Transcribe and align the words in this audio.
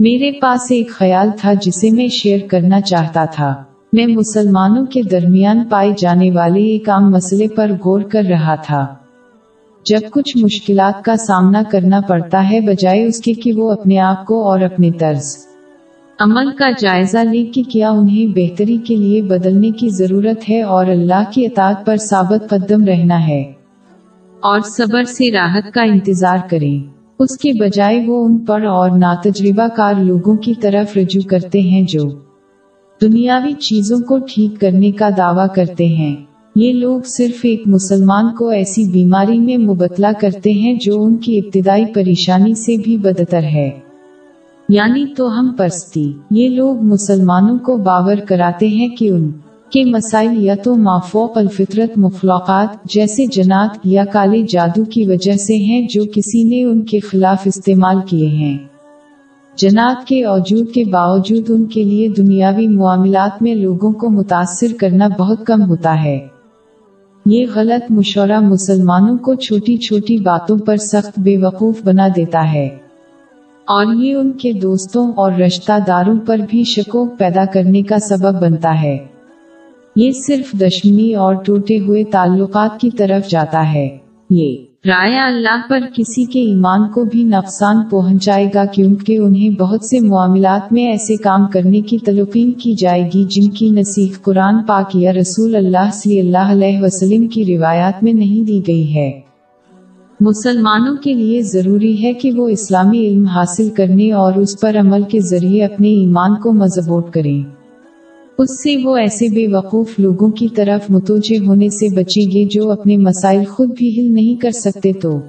میرے 0.00 0.32
پاس 0.40 0.66
ایک 0.70 0.90
خیال 0.90 1.28
تھا 1.40 1.52
جسے 1.52 1.90
میں 1.90 2.08
شیئر 2.08 2.38
کرنا 2.48 2.80
چاہتا 2.80 3.24
تھا۔ 3.24 3.64
میں 3.92 4.06
مسلمانوں 4.06 4.86
کے 4.86 5.02
درمیان 5.02 5.64
پائے 5.70 5.90
جانے 5.98 6.30
والے 6.30 6.62
ایک 6.64 6.90
عام 6.90 7.10
مسئلے 7.10 7.48
پر 7.48 7.70
غور 7.84 8.00
کر 8.00 8.22
رہا 8.30 8.54
تھا۔ 8.54 8.94
جب 9.84 9.98
کچھ 10.10 10.36
مشکلات 10.36 11.04
کا 11.04 11.16
سامنا 11.16 11.62
کرنا 11.70 12.00
پڑتا 12.00 12.50
ہے 12.50 12.60
بجائے 12.60 13.04
اس 13.04 13.20
کے 13.20 13.32
کہ 13.32 13.52
وہ 13.52 13.70
اپنے 13.70 13.98
آپ 13.98 14.26
کو 14.26 14.50
اور 14.50 14.60
اپنے 14.60 14.90
طرز 14.90 15.36
عمل 16.18 16.56
کا 16.56 16.70
جائزہ 16.70 17.18
لے 17.18 17.44
کہ 17.44 17.62
کیا 17.62 17.90
انہیں 17.90 18.32
بہتری 18.36 18.76
کے 18.76 18.96
لیے 18.96 19.22
بدلنے 19.22 19.70
کی 19.70 19.88
ضرورت 19.88 20.50
ہے 20.50 20.62
اور 20.62 20.86
اللہ 20.86 21.22
کی 21.30 21.46
اطاعت 21.46 21.86
پر 21.86 21.96
ثابت 21.96 22.50
قدم 22.50 22.84
رہنا 22.84 23.28
ہے۔ 23.28 23.52
اور 24.40 24.60
صبر 24.60 25.04
سے 25.04 25.32
راحت 25.32 25.74
کا 25.74 25.82
انتظار 25.82 26.38
کریں۔ 26.50 26.99
اس 27.20 27.38
کے 27.38 27.52
بجائے 27.52 28.06
وہ 28.06 28.26
ان 28.26 28.38
پر 28.38 28.64
اور 28.64 28.90
ناتجربہ 28.90 29.68
کار 29.76 29.94
لوگوں 29.94 30.36
کی 30.36 30.54
طرف 30.54 30.96
رجوع 30.96 31.28
کرتے 31.28 31.60
ہیں 31.60 31.82
جو 31.82 32.02
دنیاوی 33.02 33.52
چیزوں 33.52 34.00
کو 34.00 34.18
ٹھیک 34.18 34.60
کرنے 34.60 34.90
کا 34.90 35.08
دعویٰ 35.16 35.46
کرتے 35.54 35.86
ہیں۔ 35.86 36.16
یہ 36.56 36.72
لوگ 36.72 37.00
صرف 37.04 37.40
ایک 37.42 37.62
مسلمان 37.66 38.34
کو 38.34 38.48
ایسی 38.48 38.84
بیماری 38.84 39.38
میں 39.38 39.56
مبتلا 39.56 40.12
کرتے 40.20 40.52
ہیں 40.52 40.74
جو 40.74 41.04
ان 41.04 41.16
کی 41.16 41.38
ابتدائی 41.38 41.84
پریشانی 41.94 42.54
سے 42.54 42.76
بھی 42.76 42.96
بدتر 42.96 43.42
ہے۔ 43.42 43.70
یعنی 44.68 45.06
تو 45.16 45.40
ہم 45.40 45.54
پرستی۔ 45.58 46.12
یہ 46.30 46.48
لوگ 46.48 46.76
مسلمانوں 46.82 47.58
کو 47.58 47.76
باور 47.76 48.16
کراتے 48.28 48.68
ہیں 48.68 48.88
کہ 48.88 49.10
ان 49.10 49.30
کے 49.70 49.84
مسائل 49.84 50.42
یا 50.42 50.54
تو 50.64 50.74
مافوق 50.74 51.38
الفطرت 51.38 51.98
مخلوقات 51.98 52.84
جیسے 52.84 53.26
جنات 53.26 53.78
یا 53.84 54.04
کالے 54.04 54.42
جادو 54.42 54.84
کی 54.84 55.06
وجہ 55.06 55.32
سے 55.32 55.56
ہیں 55.56 55.88
جو 55.88 56.04
کسی 56.04 56.44
نے 56.44 56.64
ان 56.64 56.82
کے 56.82 57.00
خلاف 57.00 57.42
استعمال 57.44 57.96
کیے 58.06 58.28
ہیں۔ 58.28 58.58
جنات 59.56 60.06
کے 60.06 60.24
اوجود 60.24 60.72
کے 60.72 60.84
باوجود 60.84 61.44
ان 61.48 61.64
کے 61.64 61.84
لیے 61.84 62.08
دنیاوی 62.08 62.68
معاملات 62.68 63.42
میں 63.42 63.54
لوگوں 63.54 63.92
کو 63.92 64.10
متاثر 64.10 64.66
کرنا 64.78 65.08
بہت 65.08 65.46
کم 65.46 65.62
ہوتا 65.68 66.04
ہے۔ 66.04 66.18
یہ 67.26 67.46
غلط 67.54 67.92
مشورہ 67.92 68.40
مسلمانوں 68.40 69.18
کو 69.18 69.34
چھوٹی 69.34 69.76
چھوٹی 69.76 70.16
باتوں 70.16 70.58
پر 70.58 70.76
سخت 70.76 71.18
بے 71.18 71.36
وقوف 71.36 71.82
بنا 71.84 72.08
دیتا 72.16 72.52
ہے۔ 72.52 72.68
اور 73.60 73.94
یہ 73.94 74.14
ان 74.14 74.32
کے 74.32 74.52
دوستوں 74.52 75.12
اور 75.12 75.32
رشتہ 75.32 75.72
داروں 75.86 76.18
پر 76.26 76.36
بھی 76.50 76.64
شکوک 76.64 77.18
پیدا 77.18 77.44
کرنے 77.52 77.82
کا 77.82 77.98
سبب 77.98 78.42
بنتا 78.42 78.82
ہے۔ 78.82 78.98
یہ 79.96 80.10
صرف 80.12 80.60
دشمنی 80.60 81.14
اور 81.14 81.34
ٹوٹے 81.34 81.78
ہوئے 81.78 82.04
تعلقات 82.04 82.80
کی 82.80 82.90
طرف 82.90 83.30
جاتا 83.30 83.72
ہے۔ 83.72 83.88
یہ 84.30 84.56
رائے 84.86 85.18
اللہ 85.18 85.60
پر 85.68 85.80
کسی 85.94 86.24
کے 86.24 86.40
ایمان 86.40 86.88
کو 86.88 87.04
بھی 87.04 87.24
نقصان 87.24 87.76
پہنچائے 87.90 88.46
گا 88.54 88.64
کیونکہ 88.64 89.18
انہیں 89.18 89.50
بہت 89.50 89.84
سے 89.84 90.00
معاملات 90.00 90.72
میں 90.72 90.90
ایسے 90.90 91.16
کام 91.16 91.46
کرنے 91.52 91.80
کی 91.80 91.98
تلقین 91.98 92.52
کی 92.52 92.74
جائے 92.74 93.10
گی 93.14 93.24
جن 93.24 93.50
کی 93.50 93.70
نصیح 93.70 94.08
قرآن 94.22 94.54
پاک 94.66 94.96
یا 94.96 95.12
رسول 95.12 95.56
اللہ 95.56 95.90
صلی 95.92 96.20
اللہ 96.20 96.50
علیہ 96.50 96.78
وسلم 96.82 97.26
کی 97.26 97.56
روایات 97.56 98.02
میں 98.02 98.12
نہیں 98.12 98.46
دی 98.46 98.60
گئی 98.68 98.94
ہے۔ 98.94 99.20
مسلمانوں 100.20 100.96
کے 100.96 101.14
لیے 101.14 101.42
ضروری 101.42 102.02
ہے 102.02 102.12
کہ 102.12 102.32
وہ 102.32 102.48
اسلامی 102.48 103.06
علم 103.06 103.24
حاصل 103.24 103.68
کرنے 103.68 104.12
اور 104.12 104.32
اس 104.32 104.60
پر 104.60 104.76
عمل 104.80 105.02
کے 105.02 105.20
ذریعے 105.20 105.64
اپنے 105.64 105.88
ایمان 105.88 106.34
کو 106.34 106.52
مضبوط 106.52 107.10
کریں۔ 107.10 107.59
اس 108.40 108.62
سے 108.62 108.76
وہ 108.76 108.96
ایسے 108.96 109.28
بے 109.28 109.46
وقوف 109.48 109.98
لوگوں 109.98 110.30
کی 110.30 110.48
طرف 110.48 110.90
متوجہ 110.90 111.46
ہونے 111.46 111.68
سے 111.68 111.94
بچیں 111.94 112.30
گے 112.30 112.44
جو 112.44 112.70
اپنے 112.70 112.96
مسائل 112.96 113.44
خود 113.44 113.70
بھی 113.78 114.00
حل 114.00 114.14
نہیں 114.14 114.40
کر 114.40 114.50
سکتے 114.50 114.92
تو۔ 114.92 115.20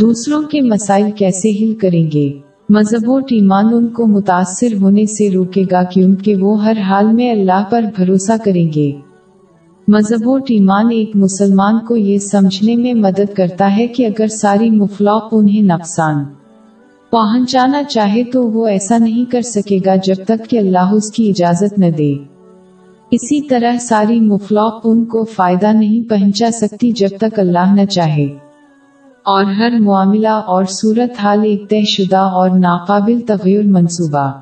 دوسروں 0.00 0.42
کے 0.42 0.60
مسائل 0.60 1.10
کیسے 1.10 1.50
حل 1.50 1.74
کریں 1.74 2.10
گے؟ 2.14 2.32
مذہب 2.68 3.08
و 3.08 3.16
ایمان 3.16 3.64
ان 3.74 3.88
کو 3.88 4.06
متاثر 4.06 4.74
ہونے 4.80 5.06
سے 5.06 5.30
روکے 5.30 5.64
گا 5.72 5.82
کیونکہ 5.82 6.36
وہ 6.36 6.64
ہر 6.64 6.78
حال 6.78 7.12
میں 7.12 7.30
اللہ 7.30 7.64
پر 7.70 7.82
بھروسہ 7.96 8.32
کریں 8.44 8.68
گے۔ 8.76 8.92
مذہب 9.88 10.28
و 10.28 10.36
ایمان 10.36 10.86
ایک 10.90 11.10
مسلمان 11.14 11.74
کو 11.88 11.96
یہ 11.96 12.18
سمجھنے 12.18 12.76
میں 12.76 12.94
مدد 12.94 13.34
کرتا 13.34 13.76
ہے 13.76 13.86
کہ 13.86 14.06
اگر 14.06 14.26
ساری 14.26 14.70
مخلوق 14.70 15.22
انہیں 15.32 15.62
نقصان 15.62 16.24
پہنچانا 17.16 17.82
چاہے 17.82 18.24
تو 18.24 18.50
وہ 18.50 18.66
ایسا 18.66 18.98
نہیں 18.98 19.30
کر 19.30 19.40
سکے 19.40 19.78
گا 19.86 19.94
جب 19.96 20.14
تک 20.24 20.50
کہ 20.50 20.58
اللہ 20.58 20.92
اس 20.92 21.12
کی 21.12 21.28
اجازت 21.28 21.78
نہ 21.78 21.90
دے۔ 21.90 22.14
اسی 23.10 23.48
طرح 23.48 23.78
ساری 23.78 24.20
مخلوق 24.20 24.80
ان 24.84 25.04
کو 25.04 25.24
فائدہ 25.24 25.66
نہیں 25.66 26.10
پہنچا 26.10 26.50
سکتی 26.50 26.92
جب 26.92 27.08
تک 27.20 27.38
اللہ 27.38 27.74
نہ 27.74 27.84
چاہے۔ 27.84 28.26
اور 29.24 29.44
ہر 29.44 29.70
معاملہ 29.80 30.28
اور 30.28 30.64
صورت 30.64 31.20
حال 31.22 31.40
ایک 31.44 31.70
طے 31.70 31.82
شدہ 31.82 32.16
اور 32.16 32.50
ناقابل 32.50 33.20
تغیر 33.20 33.62
منصوبہ 33.62 34.32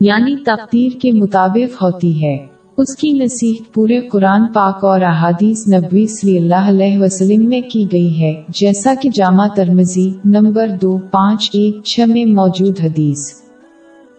یعنی 0.00 0.36
تقدیر 0.36 1.00
کے 1.00 1.12
مطابق 1.12 1.82
ہوتی 1.82 2.24
ہے۔ 2.24 2.57
اس 2.78 2.96
کی 2.96 3.10
نصیحت 3.10 3.74
پورے 3.74 4.00
قرآن 4.00 4.52
پاک 4.52 4.84
اور 4.84 5.00
احادیث 5.00 5.68
نبوی 5.68 6.06
صلی 6.06 6.38
اللہ 6.38 6.68
علیہ 6.68 6.98
وسلم 6.98 7.48
میں 7.48 7.60
کی 7.70 7.86
گئی 7.92 8.20
ہے، 8.20 8.42
جیسا 8.48 8.94
کہ 9.02 9.10
جامع 9.14 9.46
ترمزی 9.46 10.10
نمبر 10.24 10.68
دو، 10.82 10.98
پانچ، 11.10 11.50
ایک، 11.52 11.84
چھ 11.84 12.00
میں 12.08 12.24
موجود 12.24 12.80
حدیث۔ 12.80 13.32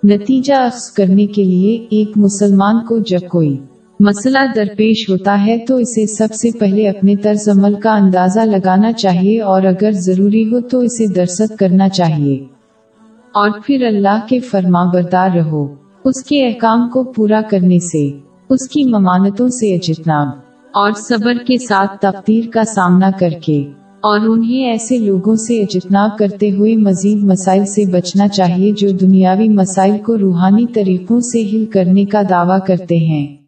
نتیجہ 0.04 0.54
اخذ 0.54 0.92
کرنے 0.92 1.26
کے 1.26 1.44
لیے 1.44 1.86
ایک 1.90 2.12
مسلمان 2.16 2.86
کو 2.86 2.98
جب 2.98 3.20
کوئی 3.30 3.58
مسئلہ 4.00 4.40
درپیش 4.56 5.10
ہوتا 5.10 5.46
ہے 5.46 5.58
تو 5.58 5.76
اسے 5.76 6.06
سب 6.06 6.34
سے 6.34 6.50
پہلے 6.60 6.90
اپنے 6.90 7.16
طرز 7.16 7.50
عمل 7.50 7.74
کا 7.74 7.96
اندازہ 7.96 8.40
لگانا 8.40 8.92
چاہیے 8.92 9.42
اور 9.42 9.62
اگر 9.62 9.92
ضروری 9.92 10.46
ہو 10.46 10.62
تو 10.62 10.80
اسے 10.80 11.08
درست 11.08 11.58
کرنا 11.60 11.90
چاہیے۔ 11.90 12.36
اور 13.34 13.50
پھر 13.66 13.86
اللہ 13.86 14.20
کے 14.30 14.40
فرما 14.40 14.84
بردار 14.84 15.30
رہو۔ 15.36 15.68
اس 16.06 16.24
کے 16.24 16.48
احکام 16.48 16.90
کو 16.90 17.04
پورا 17.04 17.42
کرنے 17.50 17.80
سے 17.80 18.29
اس 18.50 18.68
کی 18.70 18.84
ممانتوں 18.84 19.48
سے 19.48 19.76
اجتناب 19.76 20.28
اور 20.74 20.92
صبر 20.92 21.34
کے 21.48 21.58
ساتھ 21.58 21.98
تقدیر 22.02 22.50
کا 22.50 22.64
سامنا 22.64 23.12
کر 23.20 23.30
کے 23.30 23.70
اور 24.00 24.20
انہیں 24.20 24.66
ایسے 24.66 24.98
لوگوں 24.98 25.36
سے 25.36 25.62
اجتناب 25.62 26.18
کرتے 26.18 26.52
ہوئے 26.52 26.76
مزید 26.76 27.24
مسائل 27.24 27.66
سے 27.66 27.86
بچنا 27.86 28.28
چاہیے 28.28 28.72
جو 28.72 28.90
دنیاوی 28.90 29.50
مسائل 29.50 29.98
کو 29.98 30.18
روحانی 30.18 30.66
طریقوں 30.74 31.20
سے 31.20 31.42
ہل 31.42 31.66
کرنے 31.66 32.06
کا 32.06 32.22
دعویٰ 32.30 32.60
کرتے 32.68 32.98
ہیں۔ 32.98 33.39